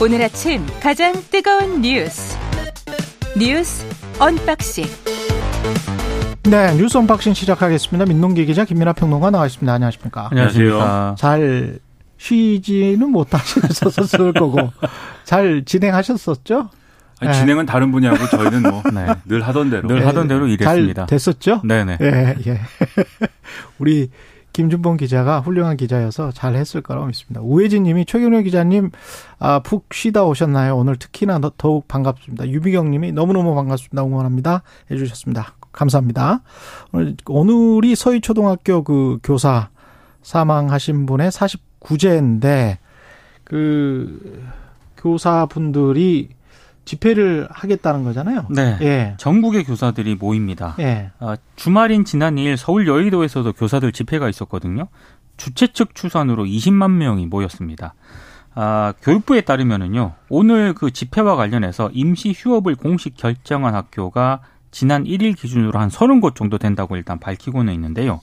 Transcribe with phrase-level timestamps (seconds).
[0.00, 2.36] 오늘 아침 가장 뜨거운 뉴스
[3.36, 3.84] 뉴스
[4.18, 4.84] 언박싱
[6.44, 8.06] 네, 뉴스 언박싱 시작하겠습니다.
[8.06, 9.70] 민동기 기자 김민하 평론가 나와 있습니다.
[9.70, 10.28] 안녕하십니까?
[10.30, 11.16] 안녕하세요.
[11.18, 11.78] 잘
[12.16, 14.72] 쉬지는 못하셨었을 거고
[15.24, 16.70] 잘 진행하셨었죠?
[17.20, 17.38] 아니, 네.
[17.38, 18.82] 진행은 다른 분야고 저희는 뭐
[19.26, 19.88] 늘 하던 대로.
[19.88, 21.02] 늘 하던 대로 일했습니다.
[21.02, 21.60] 잘 됐었죠?
[21.64, 21.98] 네네.
[22.00, 22.60] 예, 예.
[23.78, 24.10] 우리
[24.62, 27.40] 김준범 기자가 훌륭한 기자여서 잘 했을 거라고 믿습니다.
[27.40, 28.90] 우혜진 님이 최경영 기자님,
[29.38, 30.76] 아, 푹 쉬다 오셨나요?
[30.76, 32.48] 오늘 특히나 더- 더욱 반갑습니다.
[32.48, 34.02] 유비경 님이 너무너무 반갑습니다.
[34.04, 34.62] 응원합니다.
[34.90, 35.54] 해 주셨습니다.
[35.70, 36.40] 감사합니다.
[36.92, 39.68] 오늘, 오늘이 서희 초등학교 그 교사
[40.22, 42.78] 사망하신 분의 49제인데,
[43.44, 44.42] 그,
[44.96, 46.30] 교사분들이
[46.88, 48.46] 집회를 하겠다는 거잖아요.
[48.48, 48.78] 네.
[48.80, 49.14] 예.
[49.18, 50.74] 전국의 교사들이 모입니다.
[50.80, 51.10] 예.
[51.20, 54.88] 아, 주말인 지난 2일 서울 여의도에서도 교사들 집회가 있었거든요.
[55.36, 57.94] 주최 측 추산으로 20만 명이 모였습니다.
[58.54, 64.40] 아, 교육부에 따르면은요, 오늘 그 집회와 관련해서 임시 휴업을 공식 결정한 학교가
[64.70, 68.20] 지난 1일 기준으로 한 30곳 정도 된다고 일단 밝히고는 있는데요.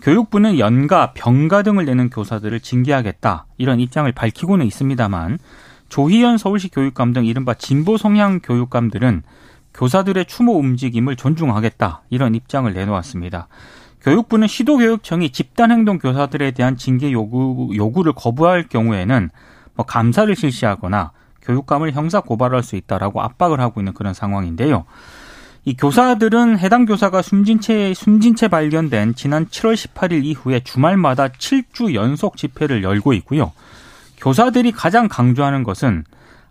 [0.00, 5.38] 교육부는 연가, 병가 등을 내는 교사들을 징계하겠다 이런 입장을 밝히고는 있습니다만
[5.88, 9.22] 조희연 서울시 교육감 등 이른바 진보 성향 교육감들은
[9.74, 13.48] 교사들의 추모 움직임을 존중하겠다 이런 입장을 내놓았습니다.
[14.02, 19.30] 교육부는 시도교육청이 집단행동 교사들에 대한 징계 요구, 요구를 거부할 경우에는
[19.74, 24.84] 뭐 감사를 실시하거나 교육감을 형사 고발할 수 있다라고 압박을 하고 있는 그런 상황인데요.
[25.64, 31.94] 이 교사들은 해당 교사가 숨진 채 숨진 채 발견된 지난 7월 18일 이후에 주말마다 7주
[31.94, 33.52] 연속 집회를 열고 있고요.
[34.28, 36.04] 교사들이 가장 강조하는 것은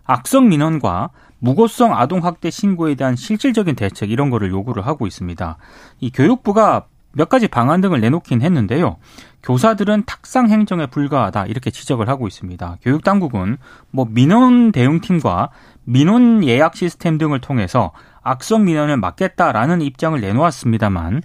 [0.04, 5.56] 악성 민원과 무고성 아동 학대 신고에 대한 실질적인 대책 이런 거를 요구를 하고 있습니다.
[6.00, 8.96] 이 교육부가 몇 가지 방안 등을 내놓긴 했는데요.
[9.44, 12.78] 교사들은 탁상 행정에 불과하다 이렇게 지적을 하고 있습니다.
[12.82, 13.58] 교육 당국은
[13.92, 15.50] 뭐 민원 대응팀과
[15.84, 17.92] 민원 예약 시스템 등을 통해서
[18.22, 21.22] 악성 민원을 막겠다라는 입장을 내놓았습니다만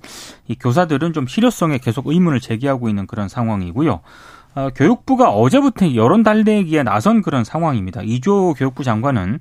[0.49, 4.01] 이 교사들은 좀 실효성에 계속 의문을 제기하고 있는 그런 상황이고요.
[4.55, 8.01] 어, 교육부가 어제부터 여론 달래기에 나선 그런 상황입니다.
[8.03, 9.39] 이조 교육부 장관은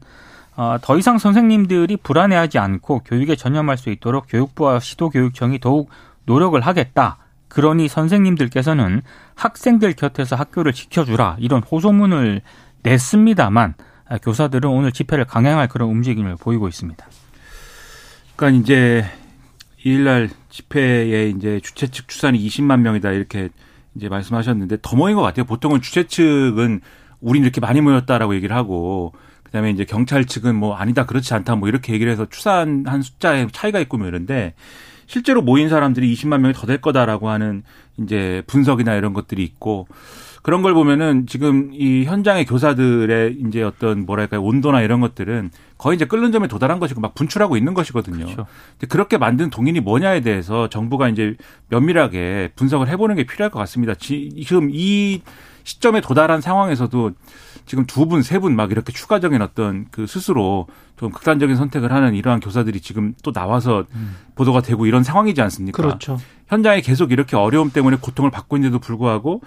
[0.57, 5.91] 어, 더 이상 선생님들이 불안해하지 않고 교육에 전념할 수 있도록 교육부와 시도교육청이 더욱
[6.25, 7.19] 노력을 하겠다.
[7.49, 9.03] 그러니 선생님들께서는
[9.35, 12.41] 학생들 곁에서 학교를 지켜주라 이런 호소문을
[12.83, 13.75] 냈습니다만
[14.09, 17.07] 아, 교사들은 오늘 집회를 강행할 그런 움직임을 보이고 있습니다.
[18.37, 19.05] 그러니까 이제
[19.85, 23.51] 2일날 집회에 이제 주최 측 추산이 20만 명이다 이렇게
[23.95, 25.45] 이제 말씀하셨는데 더 모인 것 같아요.
[25.45, 26.81] 보통은 주최 측은
[27.21, 29.13] 우린 이렇게 많이 모였다라고 얘기를 하고
[29.45, 33.79] 그다음에 이제 경찰 측은 뭐 아니다 그렇지 않다 뭐 이렇게 얘기를 해서 추산한 숫자에 차이가
[33.81, 34.55] 있고 뭐 이런데
[35.07, 37.63] 실제로 모인 사람들이 20만 명이 더 될 거다라고 하는
[37.99, 39.87] 이제 분석이나 이런 것들이 있고
[40.43, 46.05] 그런 걸 보면은 지금 이 현장의 교사들의 이제 어떤 뭐랄까요 온도나 이런 것들은 거의 이제
[46.05, 48.25] 끓는 점에 도달한 것이고 막 분출하고 있는 것이거든요.
[48.25, 48.47] 그렇죠.
[48.73, 51.37] 근데 그렇게 만든 동인이 뭐냐에 대해서 정부가 이제
[51.69, 53.95] 면밀하게 분석을 해보는 게 필요할 것 같습니다.
[53.95, 55.23] 지- 지금 이
[55.65, 57.13] 시점에 도달한 상황에서도
[57.67, 60.67] 지금 두 분, 세 분 막 이렇게 추가적인 어떤 그 스스로
[60.97, 63.85] 좀 극단적인 선택을 하는 이러한 교사들이 지금 또 나와서
[64.35, 65.81] 보도가 되고 이런 상황이지 않습니까?
[65.81, 66.19] 그렇죠.
[66.49, 69.41] 현장에 계속 이렇게 어려움 때문에 고통을 받고 있는데도 불구하고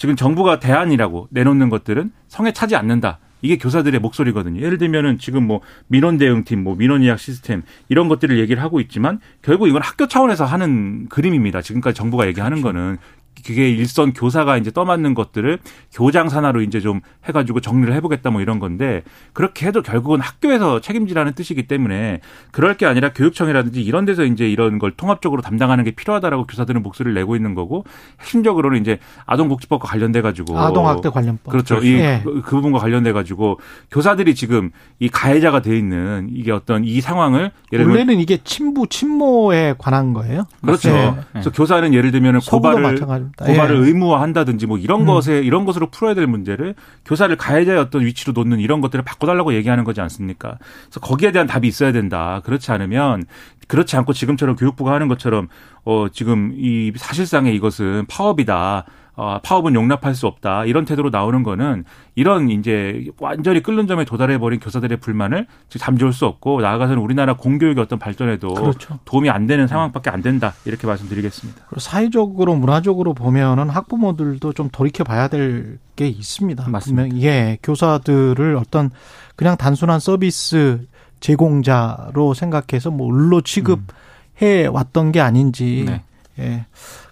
[0.00, 3.18] 지금 정부가 대안이라고 내놓는 것들은 성에 차지 않는다.
[3.42, 4.62] 이게 교사들의 목소리거든요.
[4.62, 9.20] 예를 들면은 지금 뭐 민원 대응팀, 뭐 민원 예약 시스템 이런 것들을 얘기를 하고 있지만
[9.42, 11.60] 결국 이건 학교 차원에서 하는 그림입니다.
[11.60, 12.96] 지금까지 정부가 얘기하는 거는
[13.44, 15.58] 그게 일선 교사가 이제 떠맡는 것들을
[15.92, 19.02] 교장 산하로 이제 좀 해가지고 정리를 해보겠다 뭐 이런 건데
[19.32, 22.20] 그렇게 해도 결국은 학교에서 책임지라는 뜻이기 때문에
[22.50, 27.14] 그럴 게 아니라 교육청이라든지 이런 데서 이제 이런 걸 통합적으로 담당하는 게 필요하다라고 교사들은 목소리를
[27.14, 27.84] 내고 있는 거고
[28.20, 31.50] 핵심적으로는 이제 아동복지법과 관련돼 가지고 아동학대 관련법.
[31.50, 31.76] 그렇죠.
[31.78, 32.20] 이 예.
[32.22, 33.58] 그, 그 부분과 관련돼 가지고
[33.90, 38.86] 교사들이 지금 이 가해자가 돼 있는 이게 어떤 이 상황을 예를 들면 원래는 이게 친부
[38.86, 40.44] 친모에 관한 거예요.
[40.60, 40.90] 그렇죠.
[40.90, 41.14] 예.
[41.32, 43.44] 그래서 교사는 예를 들면 고발을 마찬가지 입니다.
[43.44, 43.86] 고발을 예.
[43.86, 45.06] 의무화한다든지 뭐 이런 음.
[45.06, 46.74] 것에 이런 것으로 풀어야 될 문제를
[47.04, 50.58] 교사를 가해자의 어떤 위치로 놓는 이런 것들을 바꿔달라고 얘기하는 거지 않습니까?
[50.84, 52.40] 그래서 거기에 대한 답이 있어야 된다.
[52.44, 53.24] 그렇지 않으면
[53.68, 55.48] 그렇지 않고 지금처럼 교육부가 하는 것처럼
[55.84, 58.84] 어 지금 이 사실상의 이것은 파업이다.
[59.20, 60.64] 어, 파업은 용납할 수 없다.
[60.64, 61.84] 이런 태도로 나오는 거는
[62.14, 67.82] 이런 이제 완전히 끓는 점에 도달해 버린 교사들의 불만을 잠재울 수 없고 나아가서는 우리나라 공교육의
[67.82, 68.98] 어떤 발전에도 그렇죠.
[69.04, 70.54] 도움이 안 되는 상황밖에 안 된다.
[70.64, 71.64] 이렇게 말씀드리겠습니다.
[71.68, 76.66] 그리고 사회적으로 문화적으로 보면은 학부모들도 좀 돌이켜 봐야 될 게 있습니다.
[76.66, 77.14] 맞습니다.
[77.20, 78.90] 예, 교사들을 어떤
[79.36, 80.86] 그냥 단순한 서비스
[81.20, 86.02] 제공자로 생각해서 뭐 을로 취급해 왔던 게 아닌지 네.
[86.40, 86.66] 예,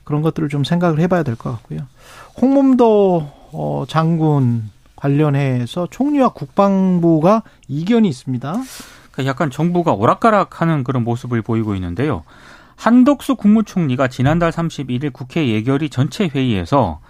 [0.05, 1.81] 그런 것들을 좀 생각을 해봐야 될 것 같고요.
[2.41, 8.53] 홍범도 어, 장군 관련해서 총리와 국방부가 이견이 있습니다.
[9.13, 12.25] 그러니까 약간 정부가 오락가락하는 그런 모습을 보이고 있는데요.
[12.77, 17.01] 한덕수 국무총리가 지난달 31일 국회 예결위 전체 회의에서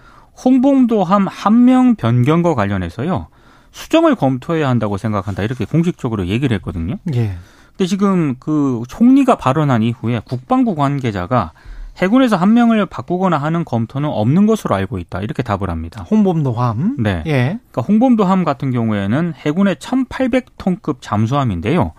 [0.45, 3.27] 홍범도함 한명 변경과 관련해서요.
[3.73, 5.43] 수정을 검토해야 한다고 생각한다.
[5.43, 6.97] 이렇게 공식적으로 얘기를 했거든요.
[7.15, 7.37] 예.
[7.71, 11.53] 근데 지금 그 총리가 발언한 이후에 국방부 관계자가
[11.99, 15.21] 해군에서 한 명을 바꾸거나 하는 검토는 없는 것으로 알고 있다.
[15.21, 16.05] 이렇게 답을 합니다.
[16.11, 16.97] 홍범도함.
[17.01, 17.23] 네.
[17.27, 17.59] 예.
[17.71, 21.93] 그러니까 홍범도함 같은 경우에는 해군의 1,800톤급 잠수함인데요.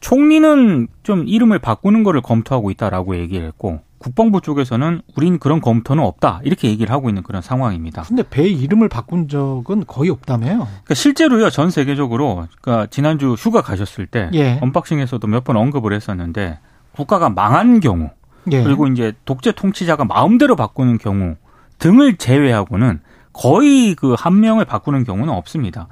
[0.00, 6.40] 총리는 좀 이름을 바꾸는 거를 검토하고 있다라고 얘기를 했고 국방부 쪽에서는 우린 그런 검토는 없다
[6.44, 8.02] 이렇게 얘기를 하고 있는 그런 상황입니다.
[8.02, 10.56] 근데 배 이름을 바꾼 적은 거의 없다며요.
[10.56, 14.58] 그러니까 실제로요 전 세계적으로 그러니까 지난주 휴가 가셨을 때 예.
[14.62, 16.58] 언박싱에서도 몇 번 언급을 했었는데
[16.92, 18.08] 국가가 망한 경우
[18.52, 18.62] 예.
[18.62, 21.36] 그리고 이제 독재 통치자가 마음대로 바꾸는 경우
[21.78, 23.00] 등을 제외하고는
[23.32, 25.88] 거의 그 한 명을 바꾸는 경우는 없습니다.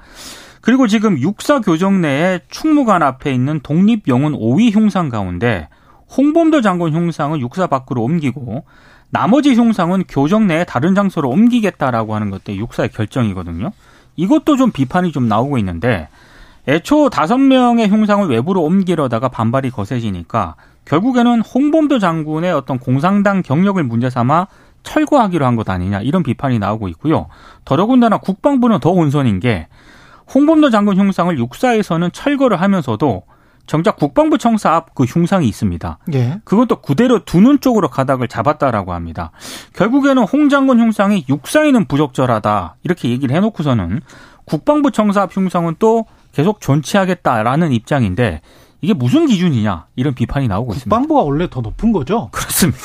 [0.61, 5.69] 그리고 지금 육사 교정 내에 충무관 앞에 있는 독립영웅 5위 흉상 가운데
[6.17, 8.65] 홍범도 장군 흉상은 육사 밖으로 옮기고
[9.11, 13.73] 나머지 흉상은 교정 내에 다른 장소로 옮기겠다라고 하는 것도 육사의 결정이거든요.
[14.17, 16.09] 이것도 좀 비판이 좀 나오고 있는데
[16.67, 20.57] 애초 다섯 명의 흉상을 외부로 옮기려다가 반발이 거세지니까
[20.89, 24.47] 결국에는 홍범도 장군의 어떤 공산당 경력을 문제 삼아
[24.83, 27.27] 철거하기로 한 것 아니냐 이런 비판이 나오고 있고요.
[27.65, 29.69] 더더군다나 국방부는 더 온선인 게
[30.35, 33.23] 홍범도 장군 흉상을 육사에서는 철거를 하면서도
[33.67, 35.99] 정작 국방부 청사 앞 그 흉상이 있습니다.
[36.15, 36.41] 예.
[36.45, 39.31] 그것도 그대로 두는 쪽으로 가닥을 잡았다라고 합니다.
[39.75, 44.01] 결국에는 홍 장군 흉상이 육사에는 부적절하다 이렇게 얘기를 해놓고서는
[44.47, 48.41] 국방부 청사 앞 흉상은 또 계속 존치하겠다라는 입장인데
[48.81, 50.95] 이게 무슨 기준이냐 이런 비판이 나오고 있습니다.
[50.97, 52.29] 국방부가 원래 더 높은 거죠.
[52.33, 52.81] 그렇습니다.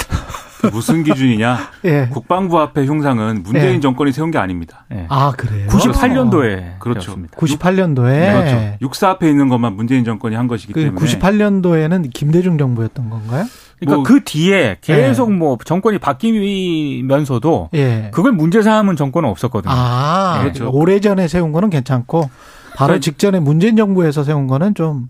[0.62, 1.58] 그 무슨 기준이냐?
[1.86, 2.08] 예.
[2.12, 3.80] 국방부 앞에 흉상은 문재인 네.
[3.82, 4.86] 정권이 세운 게 아닙니다.
[4.90, 5.06] 네.
[5.10, 5.68] 아 그래요.
[5.68, 7.16] 98년도에 그렇죠.
[7.36, 8.78] 98년도에 그렇죠.
[8.82, 13.46] 육사 앞에 있는 것만 문재인 정권이 한 것이기 그 때문에 98년도에는 김대중 정부였던 건가요?
[13.80, 18.10] 그러니까 뭐- 그 뒤에 계속 뭐 정권이 바뀌면서도 예.
[18.14, 19.74] 그걸 문제 삼은 정권은 없었거든요.
[19.76, 20.72] 아, 그렇죠.
[20.72, 22.30] 오래전에 세운 거는 괜찮고
[22.76, 25.10] 바로 그러니까- 직전에 문재인 정부에서 세운 거는 좀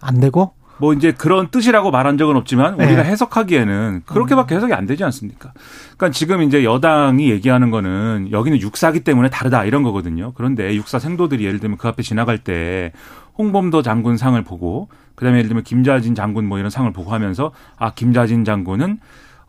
[0.00, 2.86] 안 되고 뭐 이제 그런 뜻이라고 말한 적은 없지만 네.
[2.86, 5.52] 우리가 해석하기에는 그렇게밖에 해석이 안 되지 않습니까?
[5.96, 10.32] 그러니까 지금 이제 여당이 얘기하는 거는 여기는 육사기 때문에 다르다 이런 거거든요.
[10.34, 12.92] 그런데 육사 생도들이 예를 들면 그 앞에 지나갈 때
[13.36, 17.92] 홍범도 장군 상을 보고 그다음에 예를 들면 김자진 장군 뭐 이런 상을 보고 하면서 아
[17.92, 19.00] 김자진 장군은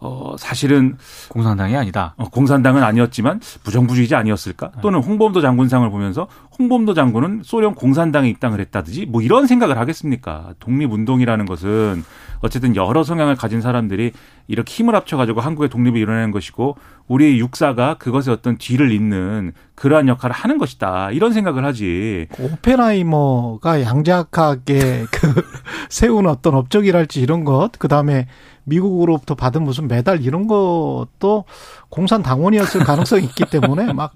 [0.04, 0.98] 어 사실은
[1.30, 2.16] 공산당이 아니다.
[2.18, 4.72] 어, 공산당은 아니었지만 부정부주의자 아니었을까?
[4.82, 6.28] 또는 홍범도 장군상을 보면서
[6.58, 10.56] 홍범도 장군은 소련 공산당에 입당을 했다든지 뭐 이런 생각을 하겠습니까?
[10.60, 12.04] 독립운동이라는 것은
[12.42, 14.12] 어쨌든 여러 성향을 가진 사람들이
[14.48, 16.76] 이렇게 힘을 합쳐가지고 한국의 독립을 이뤄내는 것이고
[17.08, 21.12] 우리 육사가 그것의 어떤 뒤를 잇는 그러한 역할을 하는 것이다.
[21.12, 22.28] 이런 생각을 하지.
[22.40, 25.44] 오펜하이머가 양자하게 그
[25.90, 28.28] 세운 어떤 업적이랄지 이런 것, 그 다음에
[28.64, 31.46] 미국으로부터 받은 무슨 메달 이런 것도
[31.90, 34.14] 공산 당원이었을 가능성이 있기 때문에 막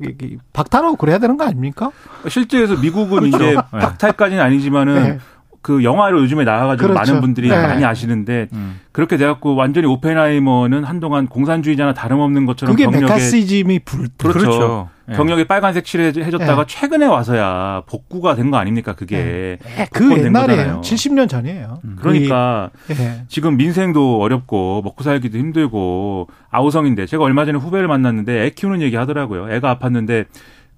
[0.53, 1.91] 박탈하고 그래야 되는 거 아닙니까?
[2.27, 3.37] 실제에서 미국은 그렇죠.
[3.37, 3.79] 이제 네.
[3.79, 5.19] 박탈까지는 아니지만은 네.
[5.61, 7.11] 그 영화로 요즘에 나와가지고 그렇죠.
[7.11, 7.59] 많은 분들이 네.
[7.59, 8.79] 많이 아시는데 음.
[8.91, 14.89] 그렇게 돼갖고 완전히 오펜하이머는 한동안 공산주의자나 다름없는 것처럼 그게 메카시즘이 불, 그렇죠.
[14.91, 14.94] 예.
[15.13, 16.65] 경력에 빨간색 칠해줬다가 네.
[16.67, 19.57] 최근에 와서야 복구가 된 거 아닙니까 그게
[19.91, 20.57] 그 복권된 옛날이에요.
[20.57, 20.81] 거잖아요.
[20.81, 21.79] 70년 전이에요.
[21.97, 23.21] 그러니까 거의, 예.
[23.27, 28.95] 지금 민생도 어렵고 먹고 살기도 힘들고 아우성인데 제가 얼마 전에 후배를 만났는데 애 키우는 얘기
[28.95, 29.51] 하더라고요.
[29.51, 30.25] 애가 아팠는데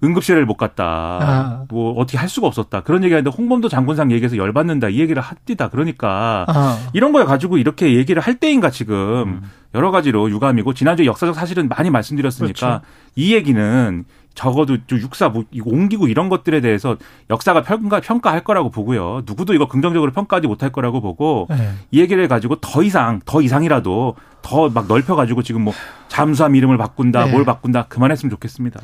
[0.02, 0.84] 응급실을 못 갔다.
[1.20, 1.64] 아.
[1.68, 2.82] 뭐 어떻게 할 수가 없었다.
[2.82, 4.90] 그런 얘기하는데 홍범도 장군상 얘기해서 열받는다.
[4.90, 5.70] 이 얘기를 합디다.
[5.70, 9.42] 그러니까 아, 이런 걸 가지고 이렇게 얘기를 할 때인가 지금
[9.74, 12.84] 여러 가지로 유감이고 지난주에 역사적 사실은 많이 말씀드렸으니까 그렇죠.
[13.16, 14.04] 이 얘기는
[14.38, 16.96] 적어도 좀 육사 뭐 옮기고 이런 것들에 대해서
[17.28, 19.22] 역사가 평가 평가할 거라고 보고요.
[19.26, 21.70] 누구도 이거 긍정적으로 평가하지 못할 거라고 보고 예.
[21.90, 25.74] 이 얘기를 가지고 더 이상 더 이상이라도 더 막 넓혀 가지고 지금 뭐
[26.06, 27.32] 잠수함 이름을 바꾼다 네.
[27.32, 28.80] 뭘 바꾼다 그만했으면 좋겠습니다.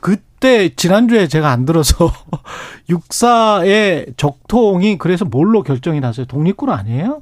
[0.00, 2.10] 그때 지난주에 제가 안 들어서
[2.88, 6.24] 육사의 적통이 그래서 뭘로 결정이 났어요?
[6.24, 7.20] 독립군 아니에요?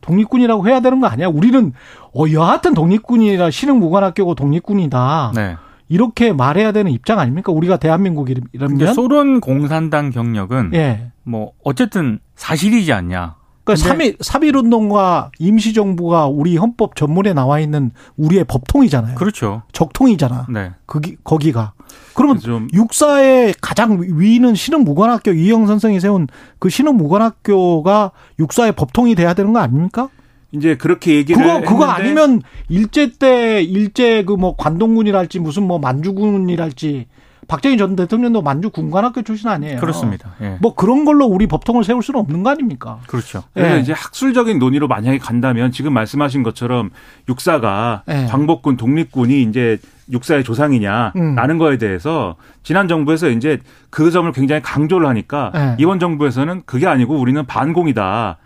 [0.00, 1.26] 독립군이라고 해야 되는 거 아니야?
[1.26, 1.72] 우리는
[2.14, 5.32] 어 여하튼 독립군이라 신흥 무관학교고 독립군이다.
[5.34, 5.56] 네.
[5.90, 7.50] 이렇게 말해야 되는 입장 아닙니까?
[7.52, 11.10] 우리가 근데 대한민국이라면 소련 공산당 경력은 예.
[11.24, 13.34] 뭐 어쨌든 사실이지 않냐.
[13.64, 19.16] 그러니까 근데- 3.1, 3.1 운동과 임시정부가 우리 헌법 전문에 나와 있는 우리의 법통이잖아요.
[19.16, 19.62] 그렇죠.
[19.72, 20.46] 적통이잖아.
[20.48, 20.70] 네.
[20.86, 21.72] 거기, 거기가.
[22.14, 26.28] 그러면 좀 육사의 가장 위는 신흥무관학교 이영 선생이 세운
[26.60, 30.08] 그 신흥무관학교가 육사의 법통이 돼야 되는 거 아닙니까?
[30.52, 35.78] 이제 그렇게 얘기를 그거 그거 했는데 아니면 일제 때 일제 그 뭐 관동군이랄지 무슨 뭐
[35.78, 37.06] 만주군이랄지
[37.46, 39.80] 박정희 전 대통령도 만주 군관학교 출신 아니에요.
[39.80, 40.30] 그렇습니다.
[40.40, 40.56] 예.
[40.60, 43.00] 뭐 그런 걸로 우리 법통을 세울 수는 없는 거 아닙니까?
[43.08, 43.42] 그렇죠.
[43.52, 43.80] 그래서 예.
[43.80, 46.90] 이제 학술적인 논의로 만약에 간다면 지금 말씀하신 것처럼
[47.28, 48.26] 육사가 예.
[48.30, 49.78] 광복군 독립군이 이제
[50.12, 51.34] 육사의 조상이냐 음.
[51.34, 53.58] 라는 거에 대해서 지난 정부에서 이제
[53.90, 55.76] 그 점을 굉장히 강조를 하니까 예.
[55.78, 58.38] 이번 정부에서는 그게 아니고 우리는 반공이다.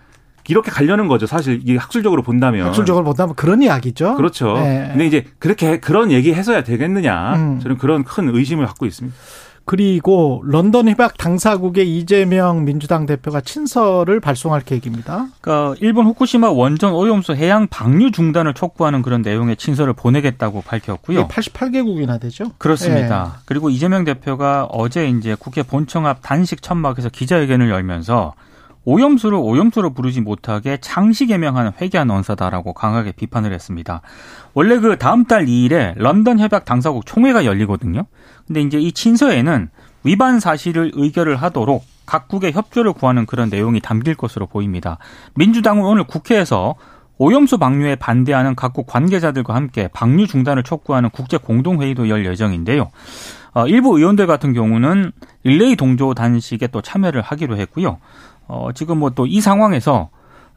[0.48, 1.26] 이렇게 가려는 거죠.
[1.26, 2.66] 사실 이게 학술적으로 본다면.
[2.66, 4.16] 학술적으로 본다면 그런 이야기죠.
[4.16, 4.54] 그렇죠.
[4.58, 4.88] 예.
[4.90, 7.34] 근데 이제 그렇게 그런 얘기 해서야 되겠느냐.
[7.36, 7.60] 음.
[7.60, 9.16] 저는 그런 큰 의심을 갖고 있습니다.
[9.66, 15.28] 그리고 런던 협약 당사국에 이재명 민주당 대표가 친서를 발송할 계획입니다.
[15.40, 21.28] 그러니까 일본 후쿠시마 원전 오염수 해양 방류 중단을 촉구하는 그런 내용의 친서를 보내겠다고 밝혔고요.
[21.28, 22.52] 88개국이나 되죠?
[22.58, 23.40] 그렇습니다.
[23.46, 28.34] 그리고 이재명 대표가 어제 이제 국회 본청 앞 단식 천막에서 기자회견을 열면서
[28.84, 34.02] 오염수를 오염수로 부르지 못하게 장시 개명하는 회개한 언사다라고 강하게 비판을 했습니다.
[34.52, 38.04] 원래 그 다음 달 2일에 런던 협약 당사국 총회가 열리거든요.
[38.46, 39.68] 근데 이제 이 친서에는
[40.04, 44.98] 위반 사실을 의결을 하도록 각국의 협조를 구하는 그런 내용이 담길 것으로 보입니다.
[45.34, 46.74] 민주당은 오늘 국회에서
[47.16, 52.90] 오염수 방류에 반대하는 각국 관계자들과 함께 방류 중단을 촉구하는 국제 공동회의도 열 예정인데요.
[53.54, 55.12] 어, 일부 의원들 같은 경우는
[55.44, 57.98] 릴레이 동조 단식에 또 참여를 하기로 했고요.
[58.48, 60.10] 어, 지금 뭐 또 이 상황에서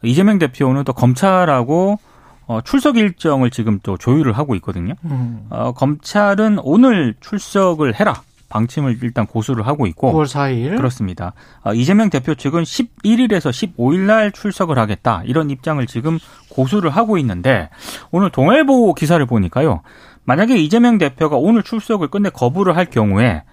[0.04, 2.00] 이재명 대표는 또 검찰하고
[2.48, 4.94] 어, 출석 일정을 지금 또 조율을 하고 있거든요.
[5.06, 5.48] 음.
[5.50, 8.22] 어, 검찰은 오늘 출석을 해라.
[8.50, 10.78] 방침을 일단 고수를 하고 있고 9월 4일.
[10.78, 11.34] 그렇습니다.
[11.66, 15.22] 어, 이재명 대표 측은 11일에서 15일 날 출석을 하겠다.
[15.26, 16.18] 이런 입장을 지금
[16.50, 17.70] 고수를 하고 있는데
[18.12, 19.82] 오늘 동아일보 기사를 보니까요.
[20.24, 23.44] 만약에 이재명 대표가 오늘 출석을 끝내 거부를 할 경우에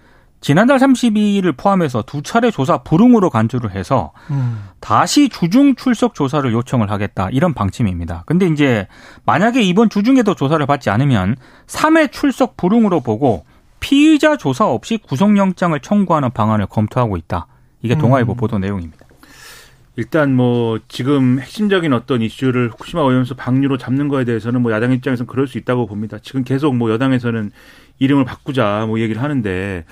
[0.44, 4.62] 지난달 32일을 포함해서 두 차례 조사 불응으로 간주를 해서 음.
[4.78, 8.24] 다시 주중 출석 조사를 요청을 하겠다 이런 방침입니다.
[8.26, 8.86] 근데 이제
[9.24, 11.36] 만약에 이번 주중에도 조사를 받지 않으면
[11.66, 13.46] 3회 출석 불응으로 보고
[13.80, 17.46] 피의자 조사 없이 구속영장을 청구하는 방안을 검토하고 있다.
[17.80, 18.36] 이게 동아일보 음.
[18.36, 19.06] 보도 내용입니다.
[19.96, 25.26] 일단 뭐 지금 핵심적인 어떤 이슈를 후쿠시마 오염수 방류로 잡는 거에 대해서는 뭐 야당 입장에서는
[25.26, 26.18] 그럴 수 있다고 봅니다.
[26.20, 27.50] 지금 계속 뭐 여당에서는
[27.98, 29.84] 이름을 바꾸자 뭐 얘기를 하는데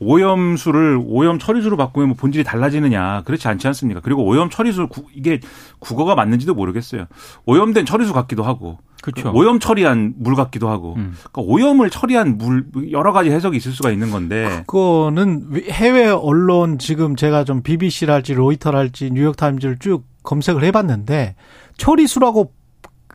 [0.00, 4.00] 오염수를 오염 처리수로 바꾸면 뭐 본질이 달라지느냐 그렇지 않지 않습니까?
[4.00, 5.40] 그리고 오염 처리수 구- 이게
[5.78, 7.06] 국어가 맞는지도 모르겠어요.
[7.46, 9.30] 오염된 처리수 같기도 하고 그렇죠.
[9.34, 11.14] 오염 처리한 물 같기도 하고 음.
[11.30, 17.14] 그러니까 오염을 처리한 물 여러 가지 해석이 있을 수가 있는 건데 그거는 해외 언론 지금
[17.16, 21.36] 제가 좀 BBC랄지 로이터랄지 뉴욕타임즈를 쭉 검색을 해봤는데
[21.78, 22.52] 처리수라고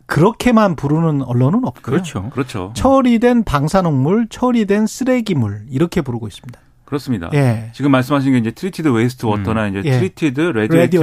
[0.06, 1.82] 그렇게만 부르는 언론은 없고요.
[1.82, 2.30] 그렇죠.
[2.30, 2.72] 그렇죠.
[2.74, 6.58] 처리된 방사능물, 처리된 쓰레기물 이렇게 부르고 있습니다.
[6.92, 7.30] 그렇습니다.
[7.32, 7.70] 예.
[7.72, 9.92] 지금 말씀하신 게 이제 treated waste water나 이제 예.
[9.92, 10.40] treated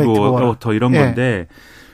[0.06, 0.46] 워터.
[0.46, 1.00] 워터 이런 예.
[1.00, 1.48] 건데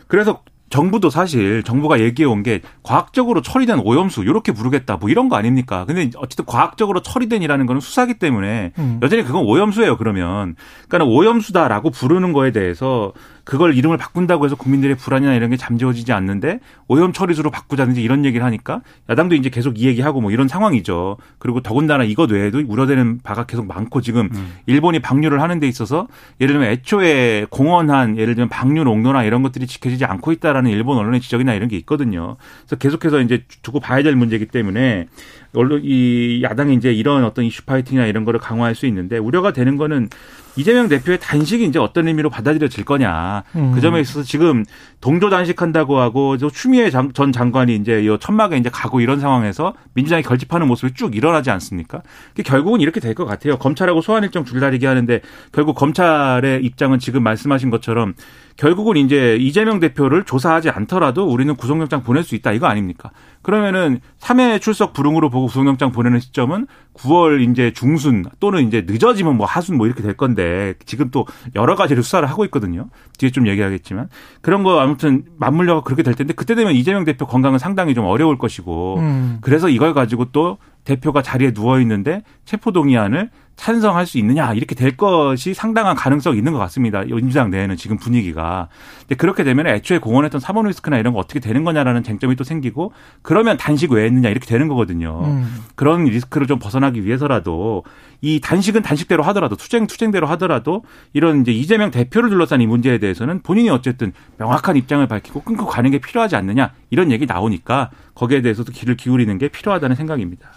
[0.08, 5.38] 그래서 정부도 사실 정부가 얘기해 온 게 과학적으로 처리된 오염수 이렇게 부르겠다 뭐 이런 거
[5.38, 5.86] 아닙니까?
[5.86, 9.00] 근데 어쨌든 과학적으로 처리된이라는 거는 수사기 때문에 음.
[9.02, 9.96] 여전히 그건 오염수예요.
[9.96, 10.56] 그러면
[10.90, 13.14] 그러니까 오염수다라고 부르는 거에 대해서
[13.46, 18.46] 그걸 이름을 바꾼다고 해서 국민들의 불안이나 이런 게 잠재워지지 않는데 오염 처리수로 바꾸자든지 이런 얘기를
[18.46, 21.18] 하니까 야당도 이제 계속 이 얘기하고 뭐 이런 상황이죠.
[21.38, 24.30] 그리고 더군다나 이것 외에도 우려되는 바가 계속 많고 지금
[24.66, 26.08] 일본이 방류를 하는 데 있어서
[26.42, 31.22] 예를 들면 애초에 공언한 예를 들면 방류 농도나 이런 것들이 지켜지지 않고 있다라는 일본 언론의
[31.22, 32.38] 지적이나 이런 게 있거든요.
[32.62, 35.08] 그래서 계속해서 이제 두고 봐야 될 문제이기 때문에
[35.54, 39.78] 언론 이 야당이 이제 이런 어떤 이슈 파이팅이나 이런 거를 강화할 수 있는데 우려가 되는
[39.78, 40.10] 거는
[40.58, 43.44] 이재명 대표의 단식이 이제 어떤 의미로 받아들여질 거냐.
[43.56, 43.72] 음.
[43.74, 44.64] 그 점에 있어서 지금
[45.02, 49.74] 동조 단식한다고 하고 저 추미애 장- 전 장관이 이제 요 천막에 이제 가고 이런 상황에서
[49.94, 52.02] 민주당이 결집하는 모습이 쭉 일어나지 않습니까?
[52.46, 53.58] 결국은 이렇게 될 것 같아요.
[53.58, 55.22] 검찰하고 소환 일정 줄다리기 하는데
[55.52, 58.14] 결국 검찰의 입장은 지금 말씀하신 것처럼
[58.58, 63.12] 결국은 이제 이재명 대표를 조사하지 않더라도 우리는 구속영장 보낼 수 있다 이거 아닙니까?
[63.46, 69.46] 그러면은 3회 출석 불응으로 보고 구속영장 보내는 시점은 9월 이제 중순 또는 이제 늦어지면 뭐
[69.46, 72.88] 하순 뭐 이렇게 될 건데 지금 또 여러 가지를 수사를 하고 있거든요.
[73.20, 74.10] 뒤에 좀 얘기하겠지만
[74.42, 78.40] 그런 거 아무튼 맞물려가 그렇게 될 텐데 그때 되면 이재명 대표 건강은 상당히 좀 어려울
[78.40, 79.38] 것이고 음.
[79.42, 84.98] 그래서 이걸 가지고 또 대표가 자리에 누워 있는데 체포 동의안을 찬성할 수 있느냐 이렇게 될
[84.98, 87.02] 것이 상당한 가능성이 있는 것 같습니다.
[87.02, 88.68] 민주당 내에는 지금 분위기가.
[89.02, 92.92] 근데 그렇게 되면 애초에 공언했던 사본 리스크나 이런 거 어떻게 되는 거냐라는 쟁점이 또 생기고
[93.22, 95.24] 그러면 단식 왜 했느냐 이렇게 되는 거거든요.
[95.26, 95.64] 음.
[95.76, 97.84] 그런 리스크를 좀 벗어나기 위해서라도
[98.22, 100.84] 이 단식은 단식대로 하더라도 투쟁 투쟁대로 하더라도
[101.14, 105.90] 이런 이제 이재명 대표를 둘러싼 이 문제에 대해서는 본인이 어쨌든 명확한 입장을 밝히고 끊고 가는
[105.92, 110.50] 게 필요하지 않느냐 이런 얘기 나오니까 거기에 대해서도 귀를 기울이는 게 필요하다는 생각입니다.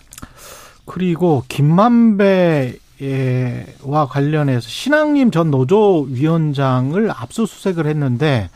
[0.84, 2.78] 그리고 김만배
[3.84, 8.50] 와 관련해서 신앙님 전 노조 위원장을 압수수색을 했는데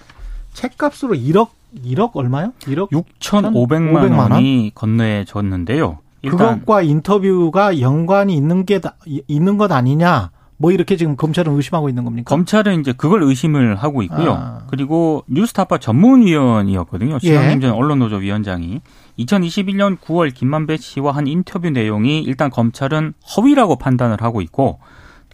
[0.54, 1.48] 책값으로 1억
[1.86, 2.52] 1억 얼마요?
[2.60, 4.70] 1억 6,500만 500만 원?
[4.74, 5.98] 건네졌는데요.
[6.22, 8.80] 그것과 인터뷰가 연관이 있는 게
[9.26, 10.30] 있는 것 아니냐?
[10.62, 12.28] 뭐 이렇게 지금 검찰은 의심하고 있는 겁니까?
[12.28, 14.32] 검찰은 이제 그걸 의심을 하고 있고요.
[14.34, 14.62] 아.
[14.68, 17.18] 그리고 뉴스타파 전문위원이었거든요.
[17.18, 17.60] 신학님 예.
[17.60, 18.80] 전 언론노조 위원장이
[19.18, 24.78] 2021년 9월 김만배 씨와 한 인터뷰 내용이 일단 검찰은 허위라고 판단을 하고 있고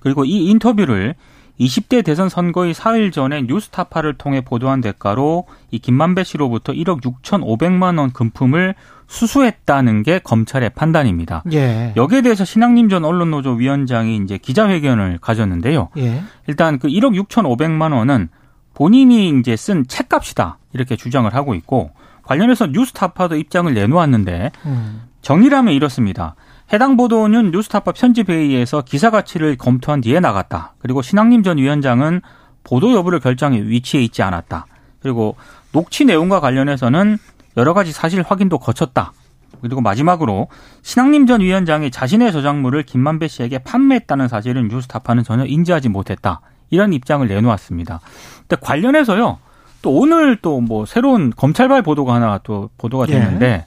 [0.00, 1.14] 그리고 이 인터뷰를
[1.61, 8.12] 20대 대선 선거의 4일 전에 뉴스타파를 통해 보도한 대가로 이 김만배 씨로부터 1억 6천5백만 원
[8.12, 8.75] 금품을
[9.08, 11.42] 수수했다는 게 검찰의 판단입니다.
[11.52, 11.92] 예.
[11.96, 15.88] 여기에 대해서 신학님 전 언론노조 위원장이 이제 기자회견을 가졌는데요.
[15.96, 16.22] 예.
[16.46, 18.28] 일단 그 1억 6천5백만 원은
[18.74, 21.90] 본인이 이제 쓴 책값이다 이렇게 주장을 하고 있고
[22.22, 25.02] 관련해서 뉴스타파도 입장을 내놓았는데 음.
[25.22, 26.36] 정리를 하면 이렇습니다.
[26.72, 30.74] 해당 보도는 뉴스타파 편집회의에서 기사 가치를 검토한 뒤에 나갔다.
[30.78, 32.20] 그리고 신학님 전 위원장은
[32.62, 34.66] 보도 여부를 결정해 위치에 있지 않았다.
[35.00, 35.36] 그리고
[35.72, 37.16] 녹취 내용과 관련해서는
[37.58, 39.12] 여러 가지 사실 확인도 거쳤다.
[39.60, 40.46] 그리고 마지막으로
[40.82, 46.40] 신학님 전 위원장이 자신의 저작물을 김만배 씨에게 판매했다는 사실은 뉴스타파는 전혀 인지하지 못했다.
[46.70, 48.00] 이런 입장을 내놓았습니다.
[48.46, 49.38] 근데 관련해서요.
[49.82, 53.12] 또 오늘 또 뭐 새로운 검찰발 보도가 하나 또 보도가 예.
[53.12, 53.66] 됐는데 예.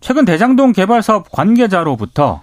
[0.00, 2.42] 최근 대장동 개발 사업 관계자로부터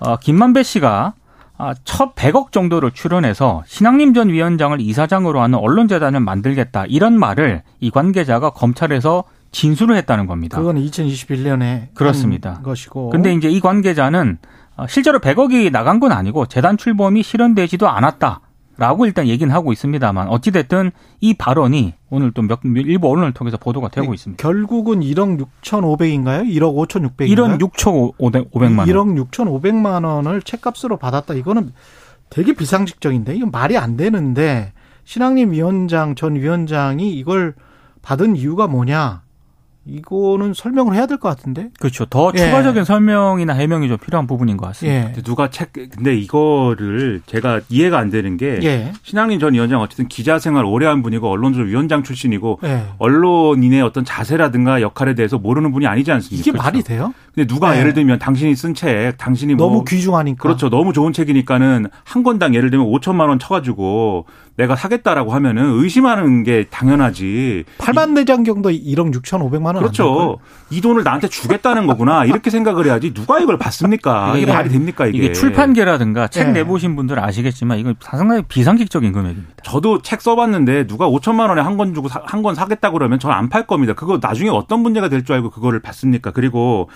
[0.00, 1.14] 어, 김만배 씨가
[1.56, 7.90] 아, 첫 100억 정도를 출연해서 신학님 전 위원장을 이사장으로 하는 언론재단을 만들겠다 이런 말을 이
[7.90, 10.58] 관계자가 검찰에서 진술을 했다는 겁니다.
[10.58, 12.60] 그건 2021년에 그렇습니다.
[12.62, 13.10] 것이고.
[13.10, 14.38] 근데 이제 이 관계자는
[14.76, 18.40] 어, 실제로 100억이 나간 건 아니고 재단 출범이 실현되지도 않았다.
[18.78, 23.56] 라고 일단 얘기는 하고 있습니다만 어찌 됐든 이 발언이 오늘 또 몇, 일부 언론을 통해서
[23.56, 24.40] 보도가 되고 있습니다.
[24.40, 26.48] 결국은 1억 6,500인가요?
[26.48, 27.28] 1억 5,600인가요?
[27.28, 28.86] 1억 6,500만 원.
[28.86, 31.34] 1억 6,500만 원을 책값으로 받았다.
[31.34, 31.72] 이거는
[32.30, 37.54] 되게 비상식적인데 이건 말이 안 되는데 신학님 위원장 전 위원장이 이걸
[38.02, 39.22] 받은 이유가 뭐냐?
[39.88, 41.68] 이거는 설명을 해야 될 것 같은데.
[41.80, 42.04] 그렇죠.
[42.04, 42.38] 더 예.
[42.38, 45.10] 추가적인 설명이나 해명이 좀 필요한 부분인 것 같습니다.
[45.16, 45.22] 예.
[45.22, 48.92] 누가 책 근데 이거를 제가 이해가 안 되는 게 예.
[49.02, 52.84] 신학님 전 위원장 어쨌든 기자 생활 오래 한 분이고 언론조 위원장 출신이고 예.
[52.98, 56.40] 언론인의 어떤 자세라든가 역할에 대해서 모르는 분이 아니지 않습니까?
[56.40, 56.64] 이게 그렇죠?
[56.64, 57.14] 말이 돼요?
[57.34, 57.80] 근데 누가 예.
[57.80, 60.68] 예를 들면 당신이 쓴 책, 당신이 뭐 너무 귀중하니까 그렇죠.
[60.70, 66.66] 너무 좋은 책이니까는 한 권당 예를 들면 5천만 원 쳐가지고 내가 사겠다라고 하면은 의심하는 게
[66.68, 67.64] 당연하지.
[67.78, 69.77] 8만 내장경도 1억 6천 5백만 원.
[69.80, 70.38] 그렇죠.
[70.70, 72.24] 이 돈을 나한테 주겠다는 거구나.
[72.26, 73.14] 이렇게 생각을 해야지.
[73.14, 74.36] 누가 이걸 받습니까?
[74.36, 75.16] 이게 말이 됩니까 이게?
[75.18, 76.52] 이게 출판계라든가 책 네.
[76.60, 79.54] 내보신 분들은 아시겠지만 이건 상당히 비상식적인 금액입니다.
[79.64, 83.48] 저도 책 써봤는데 누가 5천만 원에 한 권 주고 한 권 사겠다 그러면 저는 안
[83.48, 83.94] 팔 겁니다.
[83.94, 86.30] 그거 나중에 어떤 문제가 될 줄 알고 그거를 받습니까?
[86.32, 86.88] 그리고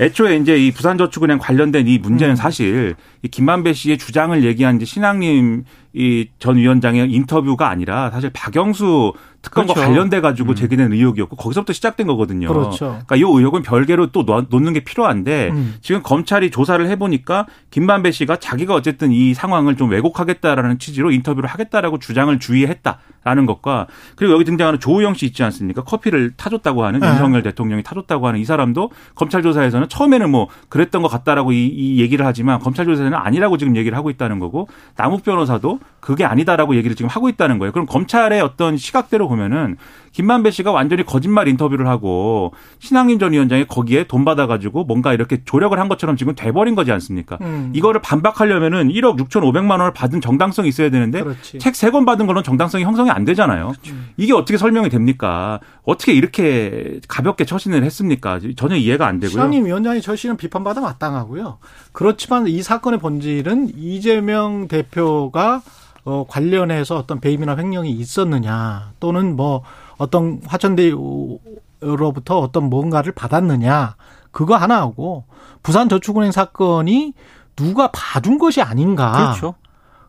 [0.00, 2.36] 애초에 이제 이 부산저축은행 관련된 이 문제는 음.
[2.36, 9.12] 사실 이 김만배 씨의 주장을 얘기한 이제 신앙님 이 전 위원장의 인터뷰가 아니라 사실 박영수
[9.42, 9.88] 특검과 그렇죠.
[9.88, 10.54] 관련돼 가지고 음.
[10.54, 12.48] 제기된 의혹이었고 거기서부터 시작된 거거든요.
[12.48, 12.86] 그렇죠.
[13.06, 15.76] 그러니까 이 의혹은 별개로 또 놓는 게 필요한데 음.
[15.80, 21.98] 지금 검찰이 조사를 해보니까 김만배 씨가 자기가 어쨌든 이 상황을 좀 왜곡하겠다라는 취지로 인터뷰를 하겠다라고
[21.98, 25.84] 주장을 주의했다 라는 것과 그리고 여기 등장하는 조우영 씨 있지 않습니까?
[25.84, 27.08] 커피를 타줬다고 하는 네.
[27.08, 32.00] 윤석열 대통령이 타줬다고 하는 이 사람도 검찰 조사에서는 처음에는 뭐 그랬던 것 같다라고 이, 이
[32.00, 36.96] 얘기를 하지만 검찰 조사에는 아니라고 지금 얘기를 하고 있다는 거고 남욱 변호사도 그게 아니다라고 얘기를
[36.96, 37.72] 지금 하고 있다는 거예요.
[37.72, 39.76] 그럼 검찰의 어떤 시각대로 보면은
[40.12, 45.78] 김만배 씨가 완전히 거짓말 인터뷰를 하고 신앙인 전 위원장이 거기에 돈 받아가지고 뭔가 이렇게 조력을
[45.78, 47.38] 한 것처럼 지금 돼버린 거지 않습니까?
[47.42, 47.70] 음.
[47.74, 51.22] 이거를 반박하려면은 1억 6천5백만 원을 받은 정당성이 있어야 되는데
[51.58, 53.68] 책 세 권 받은 걸로 정당성이 형성이 안 되잖아요.
[53.80, 53.94] 그렇죠.
[54.16, 55.60] 이게 어떻게 설명이 됩니까?
[55.84, 58.38] 어떻게 이렇게 가볍게 처신을 했습니까?
[58.56, 59.30] 전혀 이해가 안 되고요.
[59.32, 61.58] 신앙인 위원장이 처신은 비판받아 마땅하고요.
[61.92, 65.62] 그렇지만 이 사건의 본질은 이재명 대표가
[66.04, 69.62] 어, 관련해서 어떤 배임이나 횡령이 있었느냐 또는 뭐
[70.00, 73.96] 어떤 화천대유로부터 어떤 뭔가를 받았느냐
[74.30, 75.24] 그거 하나하고
[75.62, 77.12] 부산저축은행 사건이
[77.54, 79.12] 누가 봐준 것이 아닌가.
[79.12, 79.54] 그렇죠.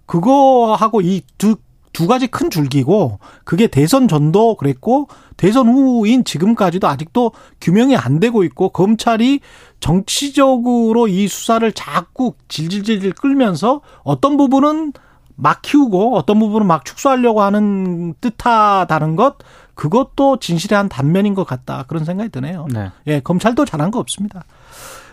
[0.05, 1.57] 그거하고 이두
[1.91, 8.45] 두 가지 큰 줄기고 그게 대선 전도 그랬고 대선 후인 지금까지도 아직도 규명이 안 되고
[8.45, 9.41] 있고 검찰이
[9.81, 14.93] 정치적으로 이 수사를 자꾸 질질질 끌면서 어떤 부분은
[15.35, 19.37] 막 키우고 어떤 부분은 막 축소하려고 하는 듯하다는 것
[19.81, 22.67] 그것도 진실의 한 단면인 것 같다 그런 생각이 드네요.
[22.71, 22.91] 네.
[23.07, 24.43] 예, 검찰도 잘한 거 없습니다.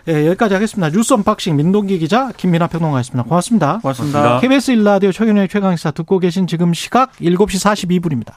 [0.07, 0.91] 예, 여기까지 하겠습니다.
[0.91, 3.27] 뉴스 언박싱 민동기 기자 김민하 평론가였습니다.
[3.27, 3.79] 고맙습니다.
[3.79, 4.39] 고맙습니다.
[4.41, 8.33] KBS 1라디오 최경영의 최강시사 듣고 계신 지금 시각 7시 42분입니다.